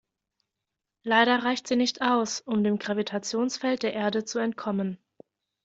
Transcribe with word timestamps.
Leider 1.03 1.43
reicht 1.43 1.67
sie 1.67 1.75
nicht 1.75 2.01
aus, 2.01 2.39
um 2.41 2.63
dem 2.63 2.79
Gravitationsfeld 2.79 3.83
der 3.83 3.93
Erde 3.93 4.25
zu 4.25 4.39
entkommen. 4.39 4.97